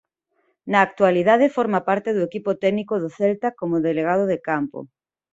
Na 0.71 0.79
actualidade 0.87 1.53
forma 1.57 1.79
parte 1.89 2.09
do 2.13 2.25
equipo 2.29 2.51
técnico 2.63 2.95
do 3.03 3.09
Celta 3.17 3.49
como 3.59 3.83
Delegado 3.87 4.23
de 4.31 4.37
campo. 4.49 4.79